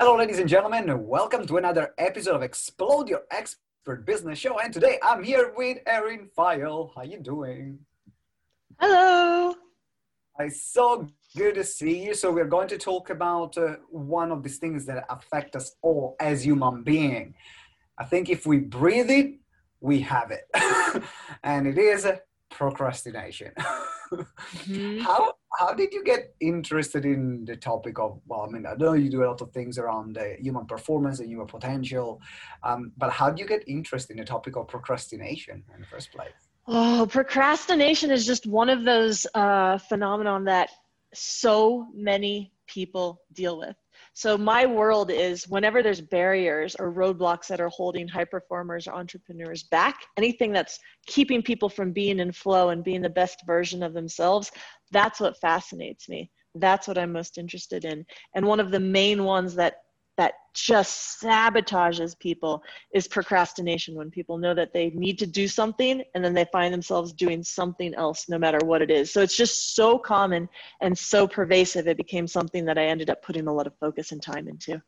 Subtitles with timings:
[0.00, 4.60] Hello, ladies and gentlemen, and welcome to another episode of Explode Your Expert Business Show.
[4.60, 6.92] And today I'm here with Erin Fall.
[6.94, 7.80] How you doing?
[8.78, 9.56] Hello.
[10.38, 12.14] It's so good to see you.
[12.14, 16.14] So we're going to talk about uh, one of these things that affect us all
[16.20, 17.34] as human being.
[17.98, 19.40] I think if we breathe it,
[19.80, 20.44] we have it,
[21.42, 22.06] and it is
[22.50, 23.50] procrastination.
[24.12, 25.00] mm-hmm.
[25.00, 28.92] How how did you get interested in the topic of well i mean i know
[28.92, 32.20] you do a lot of things around human performance and human potential
[32.62, 36.12] um, but how do you get interested in the topic of procrastination in the first
[36.12, 36.30] place?
[36.66, 40.70] Oh procrastination is just one of those uh, phenomenon that
[41.14, 43.76] so many people deal with
[44.18, 48.94] so my world is whenever there's barriers or roadblocks that are holding high performers or
[48.94, 53.80] entrepreneurs back, anything that's keeping people from being in flow and being the best version
[53.80, 54.50] of themselves,
[54.90, 56.32] that's what fascinates me.
[56.56, 58.04] That's what I'm most interested in.
[58.34, 59.74] And one of the main ones that
[60.18, 66.02] that just sabotages people is procrastination when people know that they need to do something
[66.14, 69.12] and then they find themselves doing something else no matter what it is.
[69.12, 70.48] So it's just so common
[70.80, 74.10] and so pervasive it became something that i ended up putting a lot of focus
[74.10, 74.82] and time into.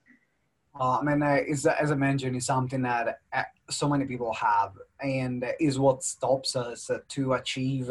[0.79, 4.33] Uh, I mean, uh, is, as I mentioned, is something that uh, so many people
[4.35, 7.91] have, and is what stops us to achieve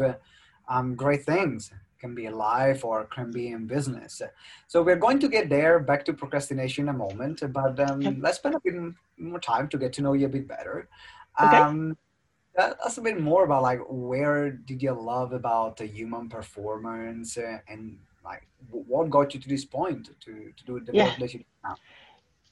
[0.68, 4.22] um, great things can be life or can be in business.
[4.66, 8.38] So we're going to get there back to procrastination in a moment, but um, let's
[8.38, 8.74] spend a bit
[9.18, 10.88] more time to get to know you a bit better.
[11.40, 11.56] Okay.
[11.56, 11.96] Um,
[12.56, 17.36] tell us a bit more about like where did you love about the human performance
[17.36, 21.04] and like what got you to this point to, to do the yeah.
[21.04, 21.76] work that you do now?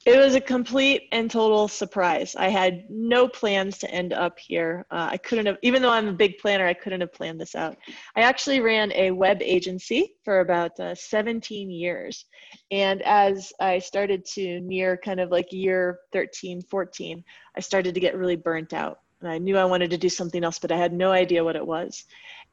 [0.09, 2.34] It was a complete and total surprise.
[2.34, 4.87] I had no plans to end up here.
[4.91, 7.55] Uh, I couldn't have, even though I'm a big planner, I couldn't have planned this
[7.55, 7.77] out.
[8.17, 12.24] I actually ran a web agency for about uh, 17 years.
[12.70, 17.23] And as I started to near kind of like year 13, 14,
[17.55, 19.01] I started to get really burnt out.
[19.20, 21.57] And I knew I wanted to do something else, but I had no idea what
[21.57, 22.07] it was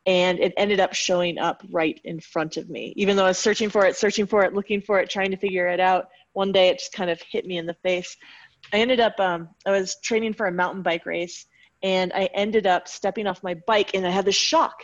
[0.07, 2.93] and it ended up showing up right in front of me.
[2.95, 5.37] Even though I was searching for it, searching for it, looking for it, trying to
[5.37, 8.15] figure it out, one day it just kind of hit me in the face.
[8.73, 11.45] I ended up, um, I was training for a mountain bike race
[11.81, 14.83] and I ended up stepping off my bike and I had this shock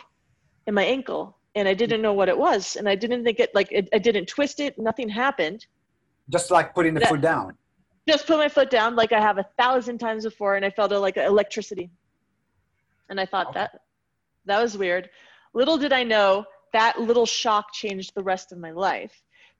[0.66, 2.76] in my ankle and I didn't know what it was.
[2.76, 5.66] And I didn't think it, like, it, I didn't twist it, nothing happened.
[6.30, 7.56] Just like putting the that, foot down.
[8.08, 10.90] Just put my foot down like I have a thousand times before and I felt
[10.90, 11.90] like electricity.
[13.10, 13.60] And I thought okay.
[13.60, 13.80] that,
[14.46, 15.10] that was weird.
[15.52, 19.12] Little did I know that little shock changed the rest of my life.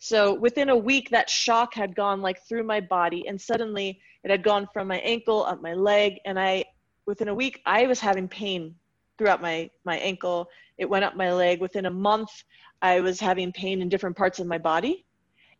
[0.05, 4.33] So within a week, that shock had gone like through my body, and suddenly it
[4.33, 6.65] had gone from my ankle up my leg, and I,
[7.07, 8.75] within a week, I was having pain
[9.17, 10.49] throughout my my ankle.
[10.77, 11.61] It went up my leg.
[11.61, 12.31] Within a month,
[12.83, 15.07] I was having pain in different parts of my body,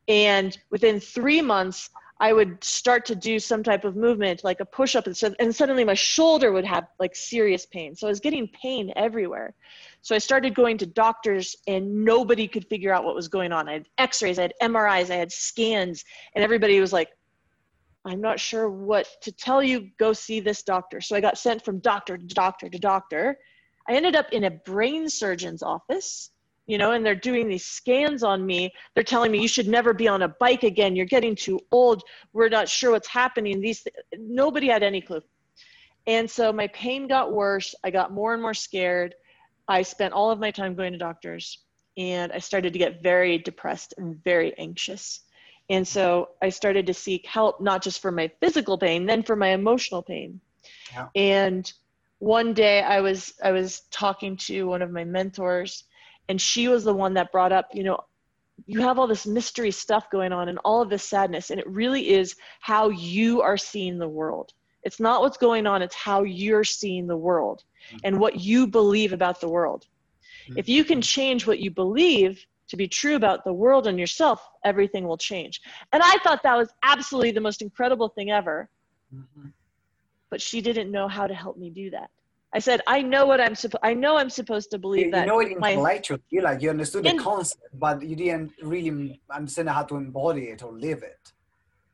[0.09, 1.89] and within three months,
[2.22, 5.34] I would start to do some type of movement, like a push up, and, so,
[5.41, 7.97] and suddenly my shoulder would have like serious pain.
[7.97, 9.55] So I was getting pain everywhere.
[10.03, 13.69] So I started going to doctors, and nobody could figure out what was going on.
[13.69, 16.05] I had x rays, I had MRIs, I had scans,
[16.37, 17.09] and everybody was like,
[18.05, 19.91] I'm not sure what to tell you.
[19.99, 21.00] Go see this doctor.
[21.00, 23.37] So I got sent from doctor to doctor to doctor.
[23.88, 26.31] I ended up in a brain surgeon's office
[26.72, 28.72] you know, and they're doing these scans on me.
[28.94, 30.97] They're telling me you should never be on a bike again.
[30.97, 32.03] You're getting too old.
[32.33, 33.60] We're not sure what's happening.
[33.60, 35.21] These nobody had any clue.
[36.06, 37.75] And so my pain got worse.
[37.84, 39.15] I got more and more scared.
[39.69, 41.59] I spent all of my time going to doctors
[41.99, 45.21] and I started to get very depressed and very anxious.
[45.69, 49.37] And so I started to seek help not just for my physical pain, then for
[49.37, 50.41] my emotional pain.
[50.91, 51.09] Yeah.
[51.16, 51.71] And
[52.21, 55.84] one day I was I was talking to one of my mentors
[56.32, 57.98] and she was the one that brought up you know
[58.65, 61.69] you have all this mystery stuff going on and all of this sadness and it
[61.69, 66.22] really is how you are seeing the world it's not what's going on it's how
[66.22, 67.99] you're seeing the world mm-hmm.
[68.05, 69.84] and what you believe about the world
[70.49, 70.58] mm-hmm.
[70.58, 74.40] if you can change what you believe to be true about the world and yourself
[74.64, 75.61] everything will change
[75.93, 78.70] and i thought that was absolutely the most incredible thing ever
[79.14, 79.49] mm-hmm.
[80.31, 82.08] but she didn't know how to help me do that
[82.54, 83.82] I said, I know what I'm supposed.
[83.82, 85.22] I know I'm supposed to believe you, that.
[85.22, 89.70] You know it intellectually, my- like you understood the concept, but you didn't really understand
[89.70, 91.32] how to embody it or live it.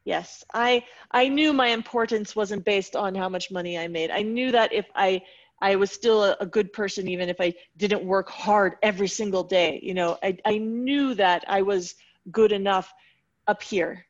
[0.05, 4.11] Yes, I I knew my importance wasn't based on how much money I made.
[4.11, 5.23] I knew that if I
[5.61, 9.45] I was still a, a good person, even if I didn't work hard every single
[9.45, 9.79] day.
[9.83, 11.95] You know, I I knew that I was
[12.33, 12.93] good enough
[13.47, 14.07] up here.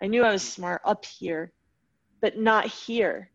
[0.00, 1.52] I knew I was smart up here,
[2.20, 3.30] but not here.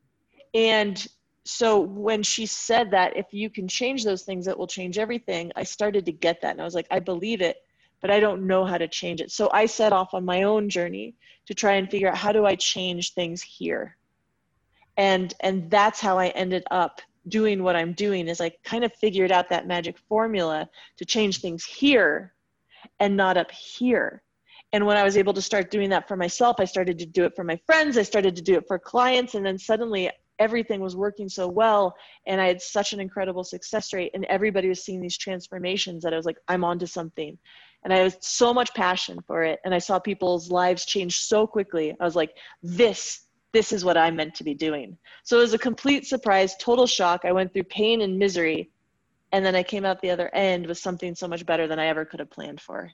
[0.53, 1.05] And
[1.47, 5.51] so when she said that if you can change those things it will change everything
[5.55, 7.57] i started to get that and i was like i believe it
[8.01, 9.31] but I don't know how to change it.
[9.31, 11.15] So I set off on my own journey
[11.47, 13.97] to try and figure out how do I change things here.
[14.97, 18.93] And and that's how I ended up doing what I'm doing is I kind of
[18.93, 22.33] figured out that magic formula to change things here
[22.99, 24.23] and not up here.
[24.73, 27.25] And when I was able to start doing that for myself, I started to do
[27.25, 30.79] it for my friends, I started to do it for clients, and then suddenly everything
[30.79, 31.95] was working so well
[32.25, 36.13] and I had such an incredible success rate and everybody was seeing these transformations that
[36.13, 37.37] I was like, I'm onto something.
[37.83, 39.59] And I had so much passion for it.
[39.63, 41.95] And I saw people's lives change so quickly.
[41.99, 42.31] I was like,
[42.61, 44.97] this this is what I'm meant to be doing.
[45.23, 47.21] So it was a complete surprise, total shock.
[47.23, 48.69] I went through pain and misery,
[49.31, 51.87] and then I came out the other end with something so much better than I
[51.87, 52.91] ever could have planned for.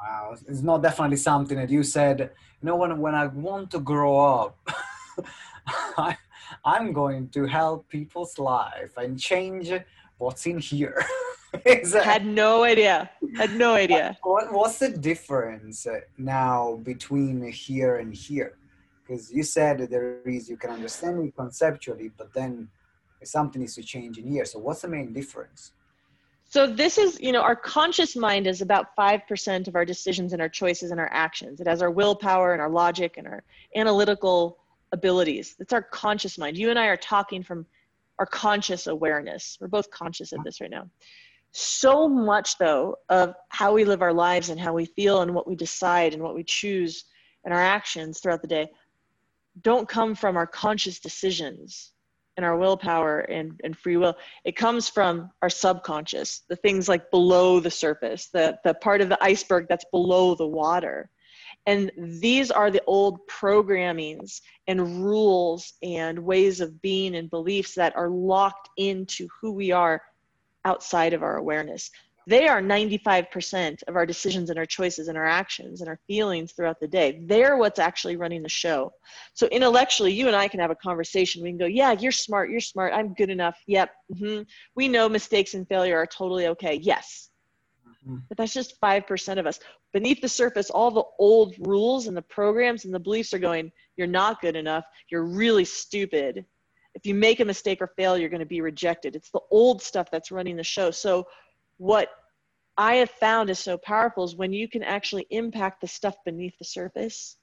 [0.00, 2.20] Wow, it's not definitely something that you said.
[2.20, 4.58] You know, when when I want to grow up,
[5.96, 6.16] I,
[6.64, 9.72] I'm going to help people's life and change
[10.18, 11.04] what's in here.
[12.04, 13.10] Had no idea.
[13.36, 14.18] Had no idea.
[14.22, 15.86] What, what's the difference
[16.18, 18.56] now between here and here?
[19.06, 22.68] because you said there is you can understand it conceptually but then
[23.24, 25.72] something needs to change in here so what's the main difference
[26.48, 30.42] so this is you know our conscious mind is about 5% of our decisions and
[30.42, 33.42] our choices and our actions it has our willpower and our logic and our
[33.74, 34.58] analytical
[34.92, 37.66] abilities it's our conscious mind you and i are talking from
[38.18, 40.88] our conscious awareness we're both conscious of this right now
[41.52, 45.48] so much though of how we live our lives and how we feel and what
[45.48, 47.04] we decide and what we choose
[47.44, 48.68] and our actions throughout the day
[49.62, 51.92] don't come from our conscious decisions
[52.36, 54.14] and our willpower and, and free will.
[54.44, 59.08] It comes from our subconscious, the things like below the surface, the, the part of
[59.08, 61.08] the iceberg that's below the water.
[61.66, 67.96] And these are the old programmings and rules and ways of being and beliefs that
[67.96, 70.00] are locked into who we are
[70.64, 71.90] outside of our awareness
[72.26, 76.52] they are 95% of our decisions and our choices and our actions and our feelings
[76.52, 77.20] throughout the day.
[77.24, 78.92] They're what's actually running the show.
[79.34, 81.42] So intellectually, you and I can have a conversation.
[81.42, 82.50] We can go, yeah, you're smart.
[82.50, 82.92] You're smart.
[82.92, 83.56] I'm good enough.
[83.68, 83.90] Yep.
[84.12, 84.42] Mm-hmm.
[84.74, 86.80] We know mistakes and failure are totally okay.
[86.82, 87.30] Yes.
[88.06, 88.18] Mm-hmm.
[88.28, 89.58] But that's just 5% of us.
[89.92, 93.72] Beneath the surface, all the old rules and the programs and the beliefs are going,
[93.96, 94.84] you're not good enough.
[95.10, 96.44] You're really stupid.
[96.94, 99.16] If you make a mistake or fail, you're going to be rejected.
[99.16, 100.90] It's the old stuff that's running the show.
[100.90, 101.26] So
[101.78, 102.10] what
[102.78, 106.56] I have found is so powerful is when you can actually impact the stuff beneath
[106.58, 107.36] the surface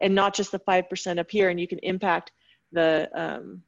[0.00, 2.32] and not just the 5% up here, and you can impact
[2.72, 3.62] the, um,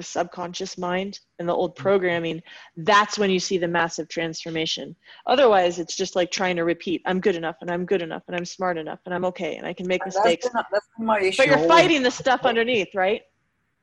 [0.00, 1.82] the subconscious mind and the old mm-hmm.
[1.82, 2.42] programming,
[2.78, 4.96] that's when you see the massive transformation.
[5.26, 8.34] Otherwise, it's just like trying to repeat I'm good enough, and I'm good enough, and
[8.34, 10.44] I'm smart enough, and I'm okay, and I can make mistakes.
[10.44, 11.36] That's been, that's been my issue.
[11.36, 13.22] But you're fighting the stuff underneath, right?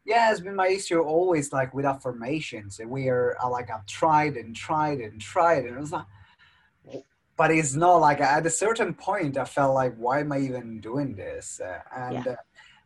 [0.07, 2.79] yeah, it's been my issue always like with affirmations.
[2.83, 6.05] We are uh, like I've tried and tried and tried, and it was like,
[7.35, 10.79] but it's not like at a certain point I felt like, why am I even
[10.79, 11.61] doing this?
[11.63, 12.31] Uh, and yeah.
[12.31, 12.35] Uh,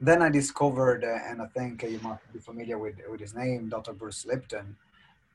[0.01, 3.35] uh, then I discovered, uh, and I think you might be familiar with with his
[3.35, 3.93] name, Dr.
[3.93, 4.75] Bruce Lipton,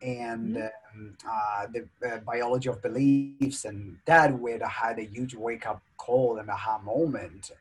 [0.03, 1.01] and mm-hmm.
[1.01, 5.83] um, uh, the uh, biology of beliefs, and that would had a huge wake up
[5.97, 7.53] call and aha moment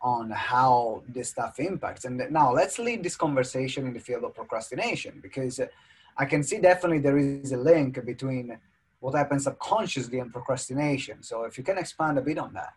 [0.00, 2.04] on how this stuff impacts.
[2.04, 5.60] And now let's lead this conversation in the field of procrastination because
[6.16, 8.56] I can see definitely there is a link between
[9.00, 11.22] what happens subconsciously and procrastination.
[11.22, 12.74] So if you can expand a bit on that.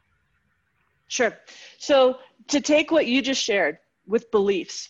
[1.11, 1.37] Sure.
[1.77, 3.77] So to take what you just shared
[4.07, 4.89] with beliefs,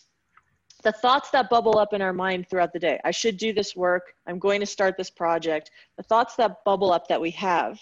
[0.82, 3.76] the thoughts that bubble up in our mind throughout the day i should do this
[3.76, 7.78] work i'm going to start this project the thoughts that bubble up that we have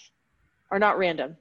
[0.70, 1.34] are not random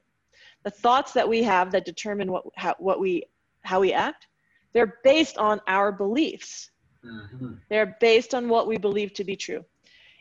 [0.62, 3.24] the thoughts that we have that determine what, how, what we,
[3.62, 4.26] how we act,
[4.72, 6.70] they're based on our beliefs.
[7.04, 7.54] Mm-hmm.
[7.68, 9.64] They're based on what we believe to be true.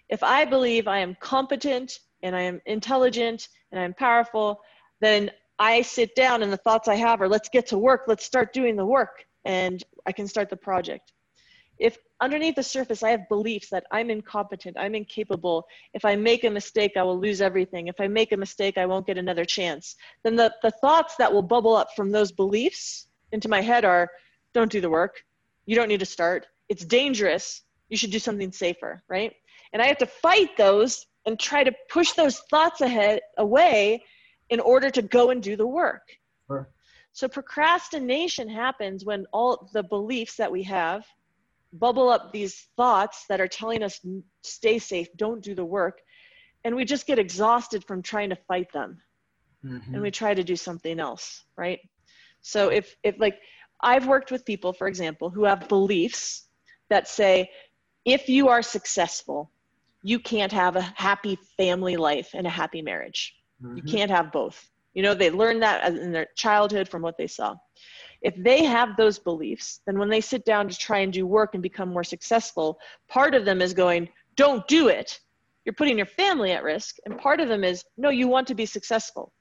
[0.08, 4.62] If I believe I am competent and I am intelligent and I'm powerful,
[5.02, 8.24] then I sit down and the thoughts I have are let's get to work, let's
[8.24, 11.12] start doing the work, and I can start the project.
[11.78, 16.46] If underneath the surface I have beliefs that I'm incompetent, I'm incapable, if I make
[16.46, 19.46] a mistake, I will lose everything, if I make a mistake, I won't get another
[19.46, 23.84] chance, then the, the thoughts that will bubble up from those beliefs into my head
[23.86, 24.10] are
[24.54, 25.24] don't do the work,
[25.66, 29.34] you don't need to start, it's dangerous, you should do something safer, right?
[29.74, 34.04] And I have to fight those and try to push those thoughts ahead away
[34.50, 36.04] in order to go and do the work.
[36.48, 36.70] Sure.
[37.12, 41.06] So procrastination happens when all the beliefs that we have
[41.74, 44.00] bubble up these thoughts that are telling us
[44.44, 46.00] stay safe don't do the work
[46.64, 49.00] and we just get exhausted from trying to fight them
[49.64, 49.94] mm-hmm.
[49.94, 51.80] and we try to do something else right
[52.42, 53.38] so if if like
[53.82, 56.48] i've worked with people for example who have beliefs
[56.90, 57.50] that say
[58.04, 59.52] if you are successful
[60.02, 63.78] you can't have a happy family life and a happy marriage Mm-hmm.
[63.78, 64.70] You can't have both.
[64.94, 67.56] You know, they learned that in their childhood from what they saw.
[68.22, 71.54] If they have those beliefs, then when they sit down to try and do work
[71.54, 75.20] and become more successful, part of them is going, don't do it.
[75.64, 76.98] You're putting your family at risk.
[77.06, 79.32] And part of them is, no, you want to be successful.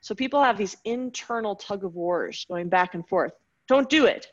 [0.00, 3.32] So people have these internal tug of wars going back and forth.
[3.68, 4.26] Don't do it.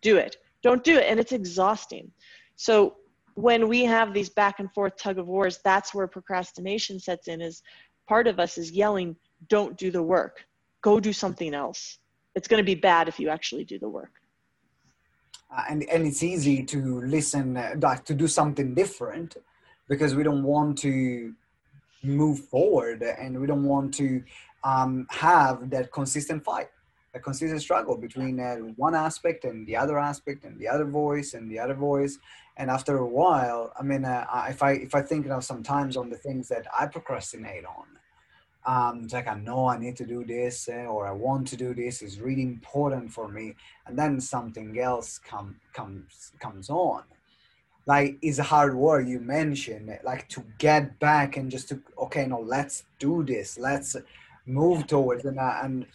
[0.00, 0.36] Do it.
[0.62, 1.04] Don't do it.
[1.08, 2.10] And it's exhausting.
[2.56, 2.96] So
[3.34, 7.40] when we have these back and forth tug of wars, that's where procrastination sets in
[7.40, 7.62] is
[8.10, 9.14] part of us is yelling,
[9.56, 10.34] don't do the work.
[10.82, 11.80] Go do something else.
[12.34, 14.14] It's going to be bad if you actually do the work.
[15.54, 16.78] Uh, and, and it's easy to
[17.16, 19.36] listen, uh, to do something different
[19.88, 21.32] because we don't want to
[22.02, 24.08] move forward and we don't want to
[24.64, 26.70] um, have that consistent fight
[27.12, 28.54] a consistent struggle between uh,
[28.86, 32.14] one aspect and the other aspect and the other voice and the other voice
[32.56, 36.08] and after a while i mean uh, if i if i think of sometimes on
[36.08, 37.86] the things that i procrastinate on
[38.66, 41.56] um, it's like i know i need to do this uh, or i want to
[41.56, 43.54] do this is really important for me.
[43.86, 47.02] And then something else come comes comes on.
[47.86, 52.26] Like it's a hard work you mentioned like to get back and just to okay
[52.26, 53.58] no let's do this.
[53.58, 53.96] Let's
[54.46, 55.86] move towards and uh, and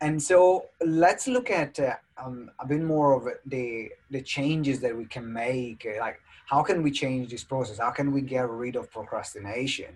[0.00, 4.96] and so let's look at uh, um, a bit more of the the changes that
[4.96, 7.78] we can make uh, like how can we change this process?
[7.78, 9.94] How can we get rid of procrastination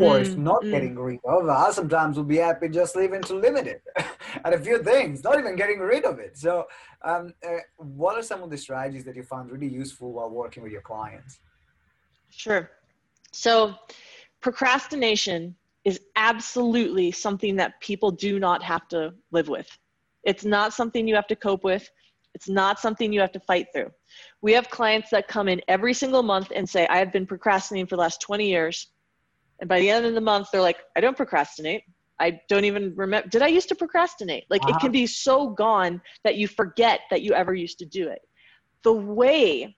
[0.00, 0.70] or mm, if not mm.
[0.70, 3.82] getting rid of i sometimes will be happy just leaving to limit it
[4.44, 6.64] and a few things not even getting rid of it so
[7.04, 10.62] um, uh, what are some of the strategies that you found really useful while working
[10.62, 11.38] with your clients
[12.30, 12.70] sure
[13.32, 13.74] so
[14.40, 19.68] procrastination is absolutely something that people do not have to live with.
[20.24, 21.88] It's not something you have to cope with.
[22.34, 23.90] It's not something you have to fight through.
[24.40, 27.86] We have clients that come in every single month and say, I have been procrastinating
[27.86, 28.88] for the last 20 years.
[29.60, 31.84] And by the end of the month, they're like, I don't procrastinate.
[32.20, 33.28] I don't even remember.
[33.28, 34.44] Did I used to procrastinate?
[34.48, 34.76] Like uh-huh.
[34.76, 38.20] it can be so gone that you forget that you ever used to do it.
[38.82, 39.76] The way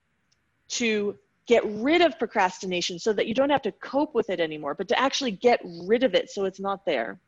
[0.68, 1.16] to
[1.46, 4.88] get rid of procrastination so that you don't have to cope with it anymore, but
[4.88, 7.20] to actually get rid of it so it's not there,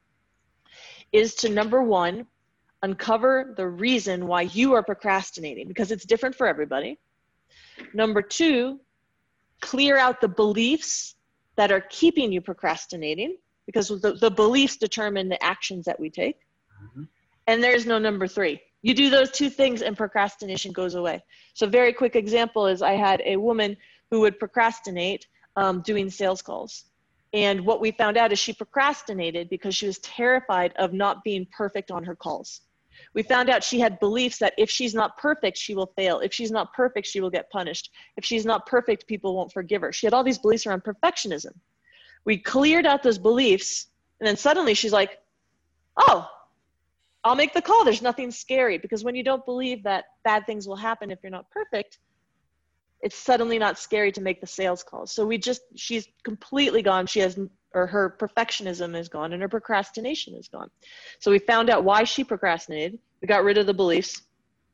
[1.12, 2.26] is to number one,
[2.83, 6.99] uncover the reason why you are procrastinating because it's different for everybody.
[7.95, 8.81] Number two,
[9.61, 11.14] clear out the beliefs
[11.59, 13.37] that are keeping you procrastinating
[13.67, 16.37] because the, the beliefs determine the actions that we take.
[16.83, 17.03] Mm-hmm.
[17.49, 18.61] And there's no number three.
[18.81, 21.23] You do those two things and procrastination goes away.
[21.55, 23.77] So, very quick example is I had a woman
[24.11, 26.85] who would procrastinate um, doing sales calls.
[27.33, 31.47] And what we found out is she procrastinated because she was terrified of not being
[31.55, 32.61] perfect on her calls.
[33.14, 36.21] We found out she had beliefs that if she's not perfect, she will fail.
[36.21, 37.90] If she's not perfect, she will get punished.
[38.17, 39.93] If she's not perfect, people won't forgive her.
[39.93, 41.52] She had all these beliefs around perfectionism.
[42.25, 43.87] We cleared out those beliefs,
[44.21, 45.19] and then suddenly she's like,
[45.97, 46.28] oh,
[47.25, 47.85] I'll make the call.
[47.85, 51.31] There's nothing scary because when you don't believe that bad things will happen if you're
[51.31, 51.99] not perfect,
[53.00, 55.12] it's suddenly not scary to make the sales calls.
[55.12, 57.07] So we just, she's completely gone.
[57.07, 57.38] She has,
[57.78, 60.70] or her perfectionism is gone and her procrastination is gone.
[61.20, 62.99] So we found out why she procrastinated.
[63.20, 64.23] We got rid of the beliefs.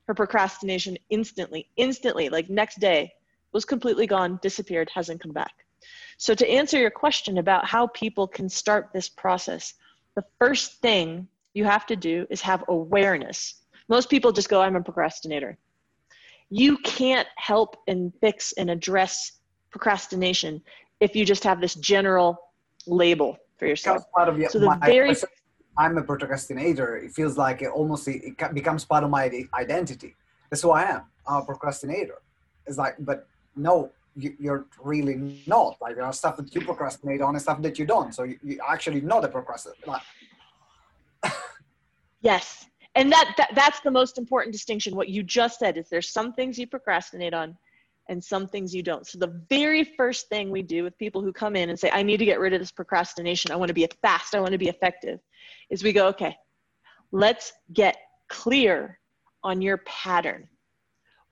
[0.07, 3.13] Her procrastination instantly, instantly, like next day,
[3.53, 5.53] was completely gone, disappeared, hasn't come back.
[6.17, 9.75] So to answer your question about how people can start this process,
[10.15, 13.63] the first thing you have to do is have awareness.
[13.89, 15.59] Most people just go, I'm a procrastinator
[16.51, 19.33] you can't help and fix and address
[19.71, 20.63] procrastination
[21.01, 22.39] if you just have this general
[22.87, 24.03] label for yourself.
[24.15, 25.15] Part of your, so the my, very
[25.77, 26.97] I'm a procrastinator.
[26.97, 30.15] It feels like it almost it becomes part of my identity.
[30.51, 31.03] That's who I am.
[31.27, 32.23] I'm a procrastinator.
[32.67, 33.27] It's like, but
[33.57, 35.77] no, you, are really not.
[35.81, 38.15] Like there are stuff that you procrastinate on and stuff that you don't.
[38.15, 40.01] So you, you're actually not a procrastinator.
[42.21, 46.11] yes, and that, that that's the most important distinction what you just said is there's
[46.11, 47.57] some things you procrastinate on
[48.09, 49.07] and some things you don't.
[49.07, 52.03] So the very first thing we do with people who come in and say i
[52.03, 53.51] need to get rid of this procrastination.
[53.51, 54.35] I want to be fast.
[54.35, 55.21] I want to be effective
[55.71, 56.37] is we go okay
[57.13, 57.97] let's get
[58.29, 58.99] clear
[59.45, 60.49] on your pattern.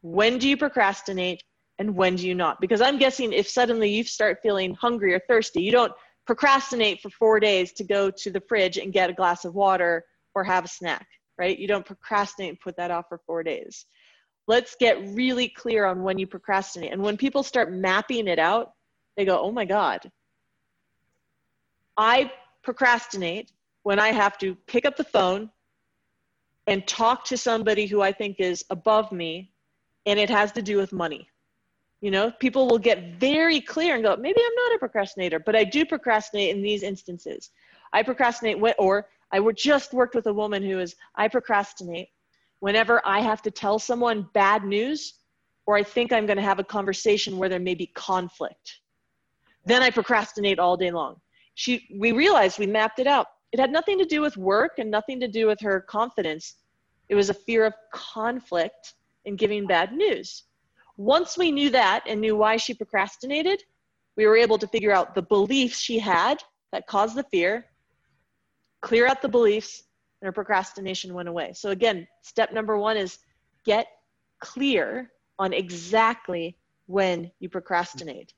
[0.03, 1.43] When do you procrastinate
[1.79, 2.61] and when do you not?
[2.61, 5.93] Because i'm guessing if suddenly you start feeling hungry or thirsty you don't
[6.25, 10.05] procrastinate for four days to go to the fridge and get a glass of water
[10.35, 11.07] or have a snack
[11.39, 11.59] right?
[11.59, 13.87] You don't procrastinate and put that off for four days.
[14.47, 16.93] Let's get really clear on when you procrastinate.
[16.93, 18.73] And when people start mapping it out,
[19.17, 20.11] they go, oh my God,
[21.97, 22.33] I
[22.63, 25.51] procrastinate when I have to pick up the phone
[26.67, 29.51] and talk to somebody who I think is above me,
[30.07, 31.29] and it has to do with money.
[32.01, 35.55] You know, people will get very clear and go, maybe I'm not a procrastinator, but
[35.55, 37.51] I do procrastinate in these instances.
[37.93, 42.09] I procrastinate, when, or I just worked with a woman who is, I procrastinate
[42.63, 45.15] whenever I have to tell someone bad news
[45.67, 48.79] or I think I'm going to have a conversation where there may be conflict.
[49.65, 51.17] Then I procrastinate all day long.
[51.57, 53.27] She, we realized we mapped it out.
[53.51, 56.55] It had nothing to do with work and nothing to do with her confidence.
[57.09, 58.95] It was a fear of conflict
[59.27, 60.45] and giving bad news.
[60.97, 63.61] Once we knew that and knew why she procrastinated,
[64.17, 66.39] we were able to figure out the beliefs she had
[66.71, 67.67] that caused the fear,
[68.83, 69.83] clear out the beliefs,
[70.27, 71.53] her procrastination went away.
[71.55, 73.19] So, again, step number one is
[73.65, 73.87] get
[74.41, 78.33] clear on exactly when you procrastinate.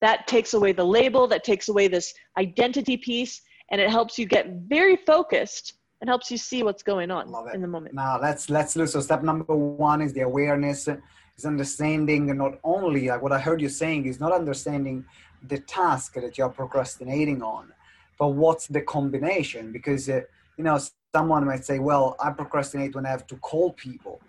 [0.00, 4.26] That takes away the label, that takes away this identity piece, and it helps you
[4.26, 7.94] get very focused and helps you see what's going on in the moment.
[7.94, 8.88] Now let's let's look.
[8.88, 13.60] So step number one is the awareness, is understanding not only like what I heard
[13.60, 15.04] you saying is not understanding
[15.46, 17.72] the task that you're procrastinating on,
[18.18, 19.72] but what's the combination?
[19.72, 20.22] Because uh,
[20.56, 20.78] you know
[21.14, 24.20] someone might say, well, I procrastinate when I have to call people.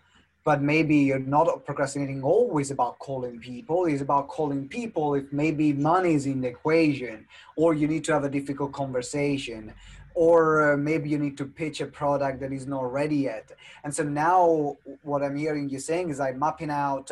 [0.44, 3.86] But maybe you're not procrastinating always about calling people.
[3.86, 8.14] It's about calling people if maybe money is in the equation or you need to
[8.14, 9.72] have a difficult conversation
[10.16, 13.52] or uh, maybe you need to pitch a product that is not ready yet.
[13.84, 17.10] And so now what i'm hearing you saying is i'm mapping out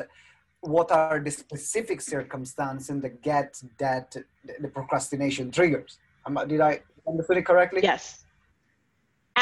[0.60, 4.18] what are the specific circumstances that get that
[4.60, 6.00] the procrastination triggers.
[6.48, 7.82] Did i understand it correctly?
[7.84, 8.26] Yes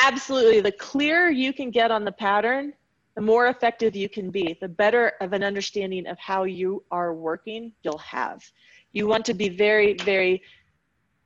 [0.06, 2.74] absolutely the clearer you can get on the pattern
[3.18, 7.16] the more effective you can be, the better of an understanding of how you are
[7.16, 8.44] working you'll have.
[8.92, 10.44] You want to be very, very,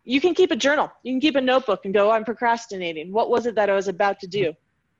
[0.05, 0.89] you can keep a journal.
[1.03, 3.11] You can keep a notebook and go, oh, I'm procrastinating.
[3.11, 4.53] What was it that I was about to do?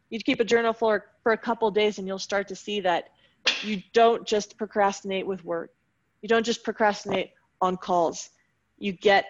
[0.10, 3.06] You keep a journal for, for a couple days and you'll start to see that
[3.64, 5.72] you don't just procrastinate with work.
[6.22, 8.32] You don't just procrastinate on calls.
[8.80, 9.28] You get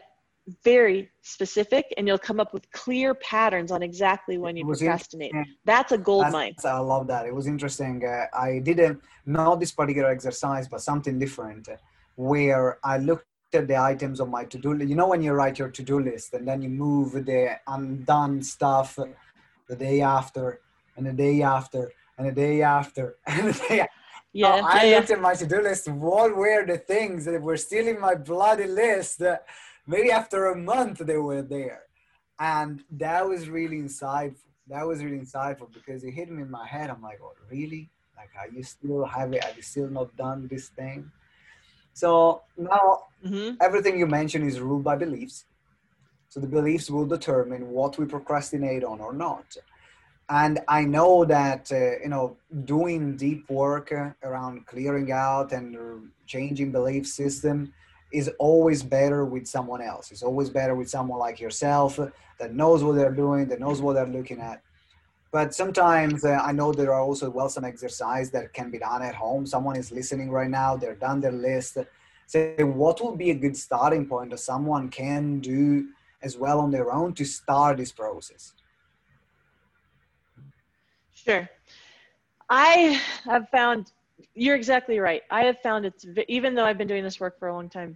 [0.64, 5.34] very specific and you'll come up with clear patterns on exactly when you procrastinate.
[5.66, 6.56] That's a gold That's, mine.
[6.64, 7.26] I love that.
[7.26, 8.04] It was interesting.
[8.06, 11.68] Uh, I didn't not this particular exercise, but something different
[12.16, 14.90] where I looked at the items on my to-do list.
[14.90, 18.98] You know when you write your to-do list and then you move the undone stuff
[19.68, 20.62] the day after
[20.98, 23.94] and the day after and the day after and the day after.
[24.34, 25.16] Yeah, so I yeah, looked yeah.
[25.18, 25.90] at my to-do list.
[25.90, 29.22] What were the things that were still in my bloody list?
[29.92, 31.84] Maybe after a month they were there.
[32.40, 34.50] And that was really insightful.
[34.68, 36.90] That was really insightful because it hit me in my head.
[36.90, 37.90] I'm like oh really?
[38.18, 39.44] Like are you still have it?
[39.46, 41.12] Are you still not done this thing?
[41.94, 42.86] So now
[43.26, 43.56] mm-hmm.
[43.68, 45.46] everything you mentioned is ruled by beliefs.
[46.30, 49.48] So the beliefs will determine what we procrastinate on or not.
[50.30, 52.38] And i know that uh, you know
[52.76, 53.88] doing deep work
[54.28, 55.68] around clearing out and
[56.34, 57.58] changing belief system
[58.12, 60.12] is always better with someone else.
[60.12, 62.00] It's always better with someone like yourself
[62.40, 64.62] that knows what they're doing, that knows what they're looking at.
[65.32, 69.02] But sometimes uh, I know there are also well some exercise that can be done
[69.02, 69.46] at home.
[69.46, 71.78] Someone is listening right now, they're done their list.
[72.28, 75.88] Say, what would be a good starting point that someone can do
[76.22, 78.54] as well on their own to start this process?
[81.14, 81.50] Sure.
[82.50, 83.92] I have found
[84.42, 85.22] you're exactly right.
[85.30, 87.96] I have found it's even though I've been doing this work for a long time,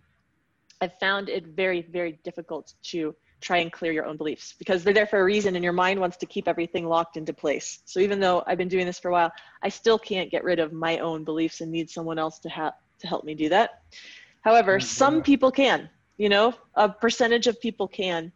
[0.80, 4.94] I've found it very, very difficult to try and clear your own beliefs because they're
[4.94, 7.80] there for a reason and your mind wants to keep everything locked into place.
[7.86, 9.32] So even though I've been doing this for a while,
[9.64, 12.74] I still can't get rid of my own beliefs and need someone else to have
[13.00, 13.82] to help me do that.
[14.42, 14.86] However, mm-hmm.
[14.86, 18.32] some people can, you know, a percentage of people can.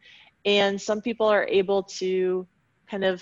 [0.45, 2.47] And some people are able to
[2.89, 3.21] kind of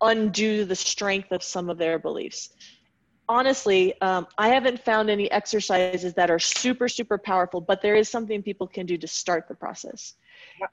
[0.00, 2.50] undo the strength of some of their beliefs
[3.30, 8.08] honestly, um, I haven't found any exercises that are super, super powerful, but there is
[8.08, 10.14] something people can do to start the process.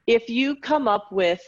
[0.07, 1.39] If you come up with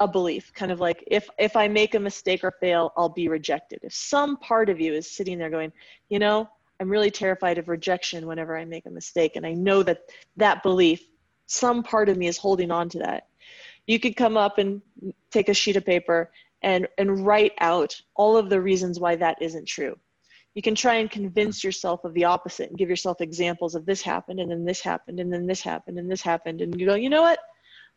[0.00, 3.28] a belief, kind of like if if I make a mistake or fail, I'll be
[3.28, 3.80] rejected.
[3.82, 5.70] If some part of you is sitting there going,
[6.08, 6.48] you know,
[6.80, 10.04] I'm really terrified of rejection whenever I make a mistake, and I know that
[10.38, 11.06] that belief,
[11.46, 13.26] some part of me is holding on to that.
[13.86, 14.80] You could come up and
[15.30, 16.30] take a sheet of paper
[16.62, 19.98] and and write out all of the reasons why that isn't true
[20.58, 24.02] you can try and convince yourself of the opposite and give yourself examples of this
[24.02, 26.60] happened and then this happened and then this happened and this happened.
[26.60, 27.38] And you go you know what?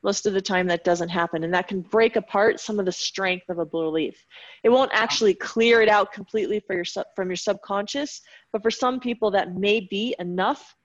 [0.04, 1.44] Most of the time that doesn't happen.
[1.44, 4.24] And that can break apart some of the strength of a belief
[4.64, 8.22] it won't actually clear it out completely for your from your subconscious
[8.54, 10.76] but for some people that may be enough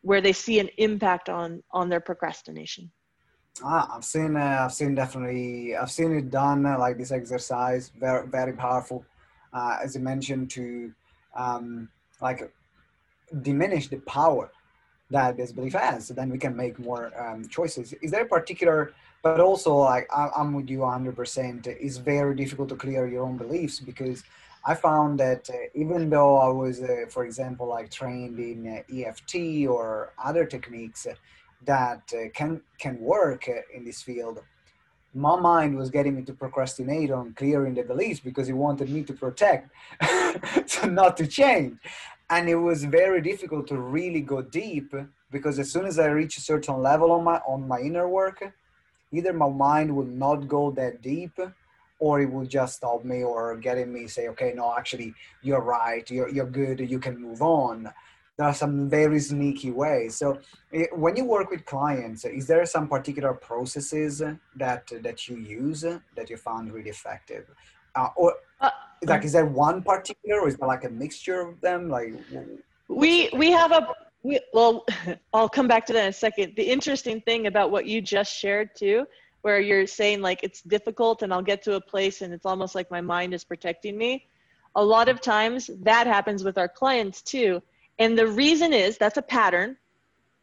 [0.00, 2.90] where they see an impact on on their procrastination.
[3.62, 7.92] Ah, i've seen uh, i've seen definitely i've seen it done uh, like this exercise
[8.00, 9.04] very very powerful
[9.52, 10.92] uh, as you mentioned, to
[11.34, 11.88] um,
[12.20, 12.52] like
[13.42, 14.50] diminish the power
[15.10, 16.06] that this belief has.
[16.06, 17.92] So then we can make more um, choices.
[18.02, 18.92] Is there a particular
[19.26, 20.06] but also like
[20.38, 24.22] i'm with you 100% it's very difficult to clear your own beliefs because
[24.64, 29.06] i found that uh, even though i was uh, for example like trained in uh,
[29.08, 29.34] eft
[29.76, 31.06] or other techniques
[31.72, 34.38] that uh, can can work uh, in this field
[35.16, 39.02] my mind was getting me to procrastinate on clearing the beliefs because he wanted me
[39.02, 39.70] to protect
[40.66, 41.78] so not to change.
[42.28, 44.94] And it was very difficult to really go deep
[45.30, 48.38] because as soon as i reach a certain level on my on my inner work
[49.12, 51.36] either my mind will not go that deep
[51.98, 56.10] or it will just stop me or getting me say okay no actually you're right.
[56.10, 56.80] You're, you're good.
[56.80, 57.92] You can move on
[58.36, 60.16] there are some very sneaky ways.
[60.16, 60.38] So
[60.70, 64.22] it, eh, when you work with clients is there some particular processes
[64.56, 67.46] that that you use that you found really effective?
[67.94, 68.70] Uh, or uh,
[69.04, 71.88] like is there one particular or is there like a mixture of them?
[71.88, 72.14] Like
[72.88, 74.84] we we have a we, well
[75.32, 76.54] i'll come back to that in a second.
[76.56, 79.06] The interesting thing about what you just shared too
[79.42, 82.74] where you're saying like it's difficult and i'll get to a place and it's almost
[82.74, 84.26] like my mind is protecting me
[84.74, 87.62] a lot of times that happens with our clients too
[87.98, 89.76] and the reason is that's a pattern.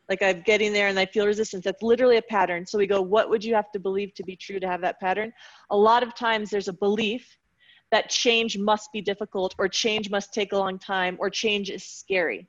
[0.10, 1.64] Like i'm getting there and i feel resistance.
[1.64, 2.66] That's literally a pattern.
[2.66, 5.00] So we go what would you have to believe to be true to have that
[5.00, 5.32] pattern?
[5.70, 7.38] A lot of times there's a belief
[7.92, 11.84] that change must be difficult or change must take a long time or change is
[11.84, 12.48] scary.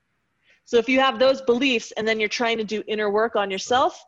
[0.65, 3.51] So if you have those beliefs and then you're trying to do inner work on
[3.51, 4.03] yourself,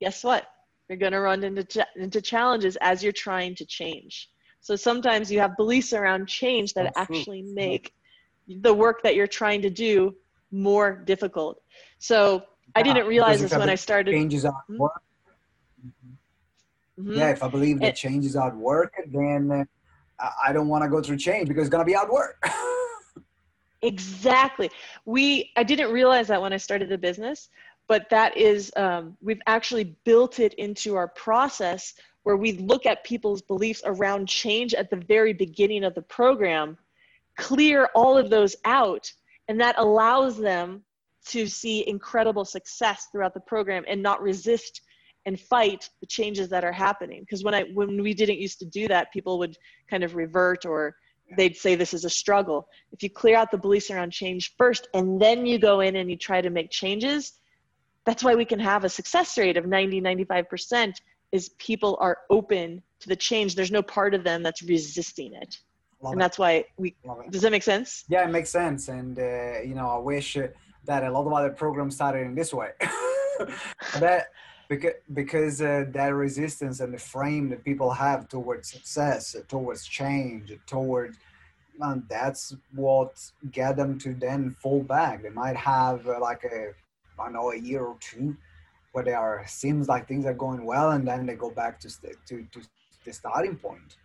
[0.00, 0.46] guess what?
[0.88, 4.30] You're going to run into, into challenges as you're trying to change.
[4.60, 7.92] So sometimes you have beliefs around change that That's actually make
[8.46, 10.14] the work that you're trying to do
[10.50, 11.60] more difficult.
[11.98, 12.42] So
[12.74, 14.12] I didn't realize this when I started.
[14.12, 14.78] Changes at mm-hmm.
[14.78, 15.02] work.
[16.98, 17.12] Mm-hmm.
[17.14, 19.66] Yeah, if I believe that it, changes at work, then
[20.18, 22.42] uh, I don't want to go through change because it's going to be at work.
[23.82, 24.70] Exactly.
[25.04, 27.48] We I didn't realize that when I started the business,
[27.86, 33.04] but that is um, we've actually built it into our process where we look at
[33.04, 36.76] people's beliefs around change at the very beginning of the program,
[37.36, 39.10] clear all of those out,
[39.48, 40.82] and that allows them
[41.26, 44.82] to see incredible success throughout the program and not resist
[45.26, 48.66] and fight the changes that are happening because when i when we didn't used to
[48.66, 49.56] do that people would
[49.90, 50.94] kind of revert or
[51.36, 52.68] they'd say this is a struggle.
[52.92, 56.10] If you clear out the beliefs around change first and then you go in and
[56.10, 57.32] you try to make changes,
[58.04, 60.94] that's why we can have a success rate of 90, 95%
[61.32, 63.54] is people are open to the change.
[63.54, 65.58] There's no part of them that's resisting it.
[66.00, 66.24] Love and it.
[66.24, 66.94] that's why we,
[67.30, 68.04] does that make sense?
[68.08, 68.88] Yeah, it makes sense.
[68.88, 70.36] And, uh, you know, I wish
[70.84, 72.70] that a lot of other programs started in this way.
[73.98, 74.28] that,
[74.68, 80.52] because because uh, that resistance and the frame that people have towards success towards change
[80.66, 81.18] towards
[82.08, 83.12] that's what
[83.50, 86.74] get them to then fall back they might have uh, like a
[87.18, 88.36] i don't know a year or two
[88.92, 91.88] where they are seems like things are going well and then they go back to
[91.88, 92.60] st- to, to
[93.04, 93.96] the starting point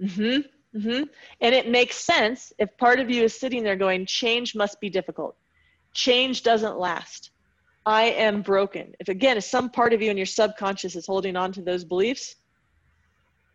[0.00, 0.40] mm-hmm.
[0.78, 1.04] Mm-hmm.
[1.40, 4.88] and it makes sense if part of you is sitting there going change must be
[4.88, 5.34] difficult
[5.92, 7.30] change doesn't last
[7.88, 8.94] I am broken.
[9.00, 11.84] If again, if some part of you in your subconscious is holding on to those
[11.84, 12.36] beliefs,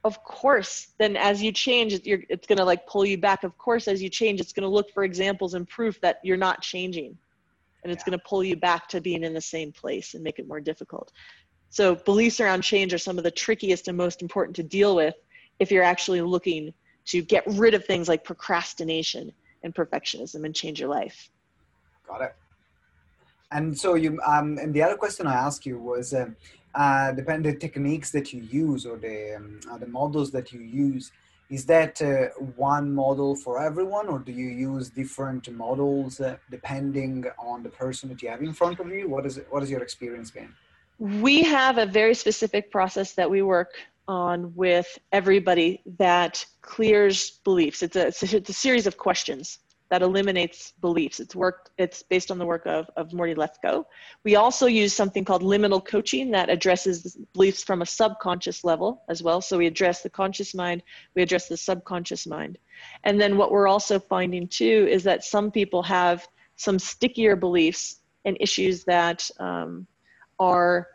[0.03, 3.43] of course, then as you change, it's going to like pull you back.
[3.43, 6.35] Of course, as you change, it's going to look for examples and proof that you're
[6.35, 7.15] not changing.
[7.83, 8.09] And it's yeah.
[8.09, 10.59] going to pull you back to being in the same place and make it more
[10.59, 11.11] difficult.
[11.69, 15.13] So, beliefs around change are some of the trickiest and most important to deal with
[15.59, 16.73] if you're actually looking
[17.05, 19.31] to get rid of things like procrastination
[19.63, 21.29] and perfectionism and change your life.
[22.07, 22.35] Got it.
[23.51, 26.29] And so you, um, and the other question I asked you was, uh,
[26.75, 30.61] uh, depend the techniques that you use or the um, uh, the models that you
[30.61, 31.11] use.
[31.49, 37.25] Is that uh, one model for everyone, or do you use different models uh, depending
[37.37, 39.07] on the person that you have in front of you?
[39.07, 40.51] What is it, what is your experience been?
[40.97, 43.73] We have a very specific process that we work
[44.07, 47.83] on with everybody that clears beliefs.
[47.83, 51.19] It's a, it's a, it's a series of questions that eliminates beliefs.
[51.19, 51.69] It's work.
[51.77, 53.85] It's based on the work of, of Morty Lefkoe.
[54.23, 59.21] We also use something called liminal coaching that addresses beliefs from a subconscious level as
[59.21, 59.39] well.
[59.39, 60.81] So we address the conscious mind,
[61.15, 62.57] we address the subconscious mind.
[63.03, 67.97] And then what we're also finding too is that some people have some stickier beliefs
[68.25, 69.85] and issues that um,
[70.39, 70.87] are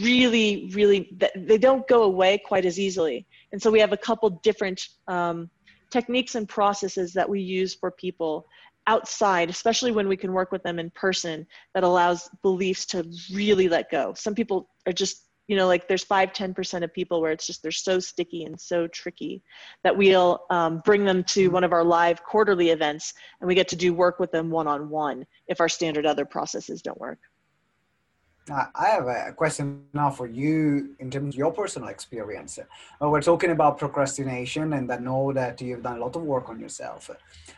[0.00, 3.26] really, really, they don't go away quite as easily.
[3.52, 5.50] And so we have a couple different um,
[5.90, 8.46] techniques and processes that we use for people
[8.86, 13.68] outside, especially when we can work with them in person, that allows beliefs to really
[13.68, 14.14] let go.
[14.14, 17.62] Some people are just, you know, like there's five, 10% of people where it's just
[17.62, 19.42] they're so sticky and so tricky
[19.82, 23.68] that we'll um, bring them to one of our live quarterly events and we get
[23.68, 27.18] to do work with them one on one if our standard other processes don't work.
[28.48, 32.58] I have a question now for you in terms of your personal experience.
[32.58, 36.48] Uh, we're talking about procrastination, and I know that you've done a lot of work
[36.48, 37.10] on yourself.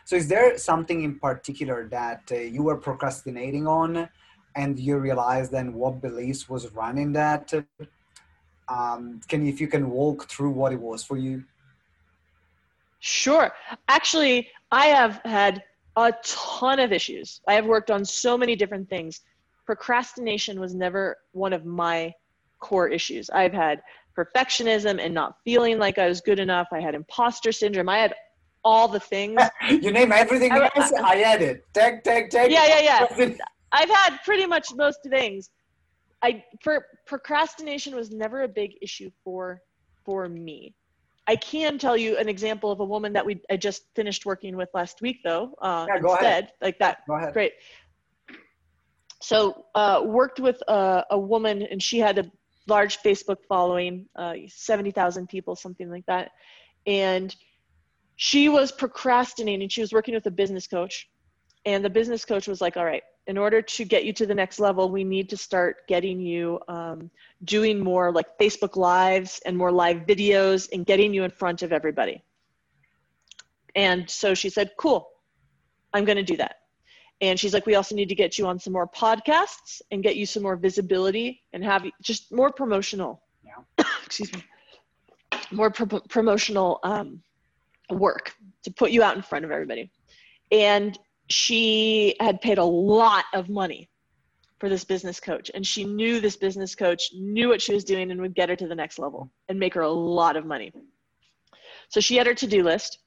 [0.05, 4.09] So, is there something in particular that uh, you were procrastinating on,
[4.55, 7.51] and you realized then what beliefs was running that?
[8.67, 11.43] Um, can if you can walk through what it was for you?
[12.99, 13.51] Sure.
[13.87, 15.63] Actually, I have had
[15.95, 17.41] a ton of issues.
[17.47, 19.21] I have worked on so many different things
[19.65, 22.13] procrastination was never one of my
[22.59, 23.29] core issues.
[23.29, 23.81] I've had
[24.17, 26.67] perfectionism and not feeling like I was good enough.
[26.71, 27.89] I had imposter syndrome.
[27.89, 28.13] I had
[28.63, 29.41] all the things.
[29.69, 31.65] you name everything I, else, I, I had it.
[31.73, 32.51] Tag, tag, tag.
[32.51, 33.35] Yeah, yeah, yeah.
[33.71, 35.49] I've had pretty much most things.
[36.21, 39.59] I for procrastination was never a big issue for
[40.05, 40.73] for me.
[41.25, 44.55] I can tell you an example of a woman that we I just finished working
[44.55, 45.53] with last week though.
[45.61, 46.51] Uh, yeah, go instead, ahead.
[46.61, 46.99] like that.
[47.07, 47.33] Go ahead.
[47.33, 47.53] Great
[49.23, 52.29] so uh, worked with a, a, woman and she had a
[52.67, 56.31] large facebook following uh, 70000 people something like that.
[56.85, 57.33] And
[58.17, 61.09] she was procrastinating she was working with a business coach.
[61.65, 64.35] And the business coach was like all right in order to get you to the
[64.35, 67.09] next level we need to start getting you um,
[67.45, 71.71] doing more like facebook lives and more live videos and getting you in front of
[71.71, 72.21] everybody.
[73.73, 75.07] And so she said cool.
[75.93, 76.57] I'm going to do that
[77.21, 80.15] and she's like, we also need to get you on some more podcasts and get
[80.15, 83.85] you some more visibility and have just more promotional, yeah.
[84.05, 84.43] excuse me,
[85.51, 87.21] more pro- promotional um,
[87.89, 89.91] work to put you out in front of everybody.
[90.51, 90.97] And
[91.29, 93.89] she had paid a lot of money
[94.59, 95.51] for this business coach.
[95.53, 98.55] And she knew this business coach knew what she was doing and would get her
[98.55, 100.71] to the next level and make her a lot of money.
[101.89, 102.99] So she had her to do list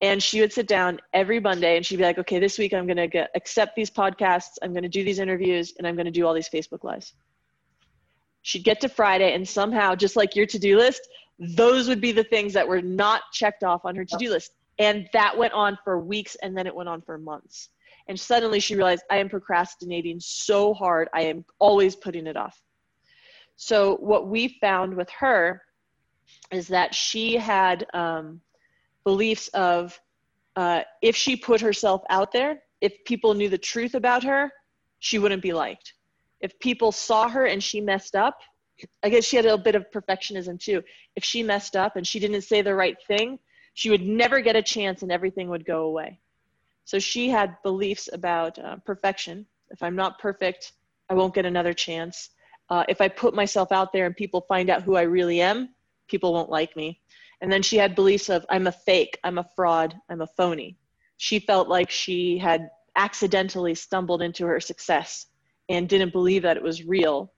[0.00, 2.86] and she would sit down every monday and she'd be like okay this week i'm
[2.86, 6.10] going to accept these podcasts i'm going to do these interviews and i'm going to
[6.12, 7.14] do all these facebook lives.
[8.42, 11.08] She'd get to friday and somehow just like your to-do list
[11.38, 14.52] those would be the things that were not checked off on her to-do list.
[14.78, 17.70] And that went on for weeks and then it went on for months.
[18.08, 22.60] And suddenly she realized i am procrastinating so hard i am always putting it off.
[23.56, 25.62] So what we found with her
[26.50, 28.40] is that she had um,
[29.10, 29.98] beliefs of
[30.54, 34.52] uh, if she put herself out there, if people knew the truth about her,
[34.98, 35.94] she wouldn't be liked.
[36.42, 38.36] If people saw her and she messed up,
[39.02, 40.82] I guess she had a bit of perfectionism too.
[41.16, 43.38] If she messed up and she didn't say the right thing,
[43.72, 46.20] she would never get a chance and everything would go away.
[46.84, 49.46] So she had beliefs about uh, perfection.
[49.70, 50.72] If I'm not perfect,
[51.08, 52.28] I won't get another chance.
[52.68, 55.70] Uh, if I put myself out there and people find out who I really am,
[56.08, 57.00] people won't like me.
[57.40, 60.76] And then she had beliefs of, I'm a fake, I'm a fraud, I'm a phony.
[61.18, 65.26] She felt like she had accidentally stumbled into her success
[65.68, 67.32] and didn't believe that it was real.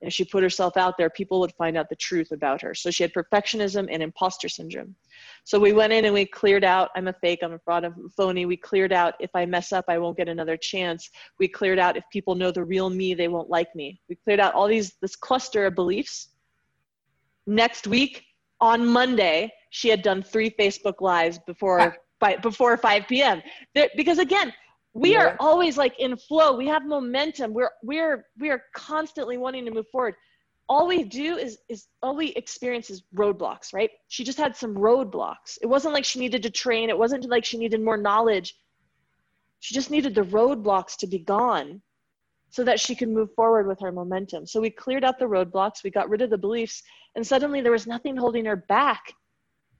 [0.00, 2.74] And if she put herself out there, people would find out the truth about her.
[2.74, 4.94] So she had perfectionism and imposter syndrome.
[5.42, 7.94] So we went in and we cleared out I'm a fake, I'm a fraud, I'm
[8.06, 8.46] a phony.
[8.46, 11.10] We cleared out if I mess up, I won't get another chance.
[11.38, 14.00] We cleared out if people know the real me, they won't like me.
[14.08, 16.28] We cleared out all these, this cluster of beliefs.
[17.46, 18.24] Next week,
[18.60, 23.42] on Monday, she had done three Facebook lives before by, before 5 p.m.
[23.74, 24.52] There, because again,
[24.94, 25.24] we yeah.
[25.24, 26.56] are always like in flow.
[26.56, 27.52] We have momentum.
[27.52, 30.14] We're we're we are constantly wanting to move forward.
[30.68, 33.90] All we do is is all we experience is roadblocks, right?
[34.08, 35.58] She just had some roadblocks.
[35.62, 36.88] It wasn't like she needed to train.
[36.88, 38.54] It wasn't like she needed more knowledge.
[39.60, 41.82] She just needed the roadblocks to be gone
[42.58, 44.44] so that she could move forward with her momentum.
[44.44, 46.82] So we cleared out the roadblocks, we got rid of the beliefs,
[47.14, 49.12] and suddenly there was nothing holding her back.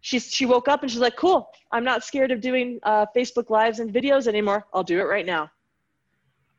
[0.00, 3.50] She, she woke up and she's like, cool, I'm not scared of doing uh, Facebook
[3.50, 4.64] Lives and videos anymore.
[4.72, 5.50] I'll do it right now.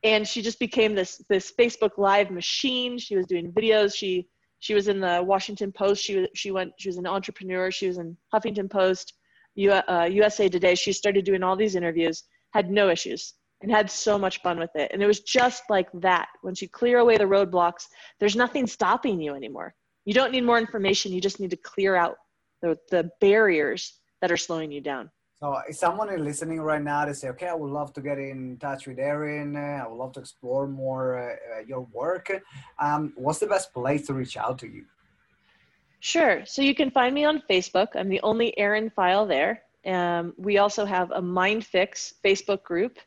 [0.03, 2.97] And she just became this, this Facebook Live machine.
[2.97, 3.95] She was doing videos.
[3.95, 4.27] She,
[4.59, 6.03] she was in the Washington Post.
[6.03, 7.71] She, she, went, she was an entrepreneur.
[7.71, 9.13] She was in Huffington Post,
[9.55, 10.75] U, uh, USA Today.
[10.75, 14.75] She started doing all these interviews, had no issues and had so much fun with
[14.75, 14.91] it.
[14.93, 16.29] And it was just like that.
[16.43, 17.85] Once you clear away the roadblocks,
[18.19, 19.75] there's nothing stopping you anymore.
[20.05, 21.11] You don't need more information.
[21.11, 22.15] You just need to clear out
[22.61, 25.09] the, the barriers that are slowing you down.
[25.39, 28.17] So if someone is listening right now to say, okay, I would love to get
[28.17, 29.55] in touch with Erin.
[29.55, 32.29] I would love to explore more uh, uh, your work.
[32.77, 34.83] Um, what's the best place to reach out to you?
[36.01, 36.45] Sure.
[36.45, 37.87] So you can find me on Facebook.
[37.95, 39.63] I'm the only Erin Fall there.
[39.85, 42.99] Um, we also have a MindFix Facebook group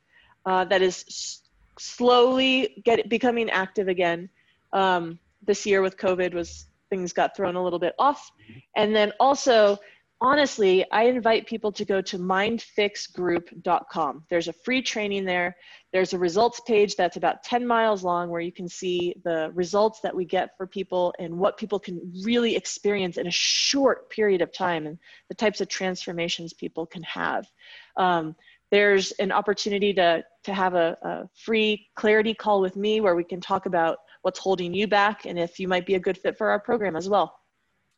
[0.46, 1.42] uh, that is s-
[1.78, 4.28] slowly get becoming active again.
[4.72, 8.30] Um, this year with COVID was things got thrown a little bit off,
[8.76, 9.78] and then also
[10.22, 14.24] honestly, I invite people to go to mindfixgroup.com.
[14.30, 15.56] There's a free training there.
[15.92, 19.98] There's a results page that's about 10 miles long where you can see the results
[20.00, 24.42] that we get for people and what people can really experience in a short period
[24.42, 24.96] of time and
[25.28, 27.50] the types of transformations people can have.
[27.96, 28.36] Um,
[28.72, 33.22] there's an opportunity to, to have a, a free clarity call with me where we
[33.22, 36.38] can talk about what's holding you back and if you might be a good fit
[36.38, 37.38] for our program as well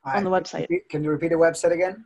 [0.04, 0.66] on the website.
[0.90, 2.04] Can you repeat the website again?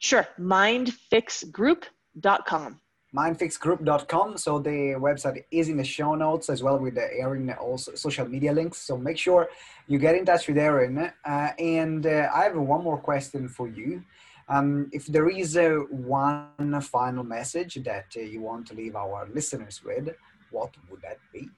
[0.00, 2.80] Sure, mindfixgroup.com.
[3.14, 4.36] Mindfixgroup.com.
[4.36, 8.28] So the website is in the show notes as well with the Erin also social
[8.28, 8.78] media links.
[8.78, 9.48] So make sure
[9.86, 11.12] you get in touch with Erin.
[11.24, 14.02] Uh, and uh, I have one more question for you.
[14.48, 19.28] Um, if there is uh, one final message that uh, you want to leave our
[19.34, 20.14] listeners with,
[20.50, 21.48] what would that be?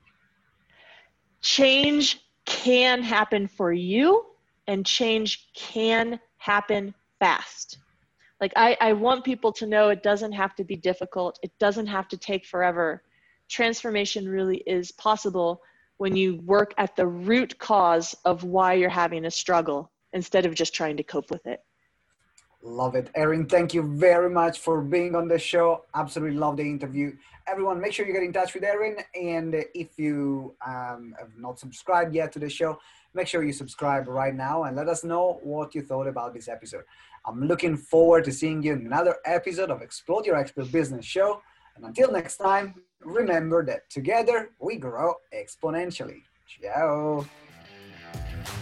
[1.42, 4.24] Change can happen for you,
[4.66, 7.78] and change can happen fast.
[8.40, 11.38] Like I, I want people to know it doesn't have to be difficult.
[11.42, 13.02] It doesn't have to take forever.
[13.48, 15.60] Transformation really is possible
[15.98, 20.54] when you work at the root cause of why you're having a struggle instead of
[20.54, 21.60] just trying to cope with it
[22.62, 26.62] love it erin thank you very much for being on the show absolutely love the
[26.62, 27.12] interview
[27.46, 31.58] everyone make sure you get in touch with erin and if you um, have not
[31.58, 32.78] subscribed yet to the show
[33.14, 36.48] make sure you subscribe right now and let us know what you thought about this
[36.48, 36.84] episode
[37.28, 41.42] I'm looking forward to seeing you in another episode of Explode Your Expert Business Show.
[41.76, 46.22] And until next time, remember that together we grow exponentially.
[46.46, 47.26] Ciao.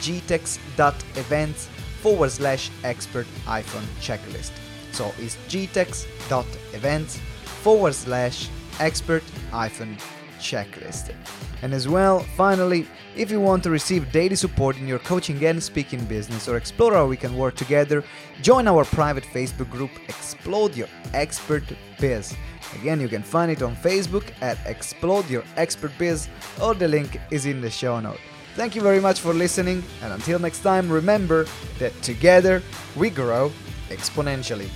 [0.00, 1.68] gtex.events
[2.00, 4.52] forward slash expert hyphen checklist.
[4.92, 7.18] So it's gtex.events
[7.62, 8.48] forward slash
[8.80, 9.96] expert hyphen
[10.38, 11.14] checklist.
[11.62, 15.62] And as well, finally, if you want to receive daily support in your coaching and
[15.62, 18.04] speaking business or explore how we can work together,
[18.42, 21.64] join our private Facebook group Explode Your Expert
[21.98, 22.34] Biz.
[22.74, 26.28] Again, you can find it on Facebook at Explode Your Expert Biz
[26.62, 28.20] or the link is in the show note.
[28.56, 31.44] Thank you very much for listening, and until next time, remember
[31.78, 32.62] that together
[32.96, 33.52] we grow
[33.90, 34.70] exponentially.